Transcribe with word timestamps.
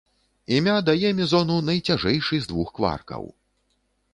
Імя 0.55 0.77
дае 0.87 1.11
мезону 1.19 1.57
найцяжэйшы 1.67 2.35
з 2.47 2.51
двух 2.53 2.73
кваркаў. 2.81 3.23